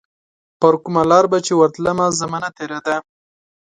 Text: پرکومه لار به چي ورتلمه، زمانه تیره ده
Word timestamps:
پرکومه 0.59 1.03
لار 1.09 1.25
به 1.31 1.37
چي 1.45 1.53
ورتلمه، 1.55 2.07
زمانه 2.21 2.49
تیره 2.57 2.79
ده 2.85 2.95